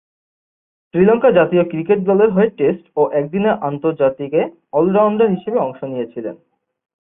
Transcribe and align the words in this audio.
শ্রীলঙ্কা 0.87 1.29
জাতীয় 1.31 1.63
ক্রিকেট 1.63 1.99
দলের 2.05 2.29
হয়ে 2.31 2.49
টেস্ট 2.59 2.85
ও 2.95 3.01
একদিনের 3.13 3.55
আন্তর্জাতিকে 3.61 4.41
অল-রাউন্ডার 4.73 5.27
হিসেবে 5.29 5.57
অংশ 5.59 5.79
নিয়েছেন। 5.83 6.25